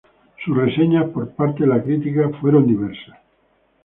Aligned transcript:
Sus 0.43 0.57
reseñas 0.57 1.11
por 1.11 1.29
parte 1.35 1.59
de 1.61 1.67
la 1.69 1.83
crítica 1.83 2.27
fueron 2.41 2.65
diversas. 2.65 3.19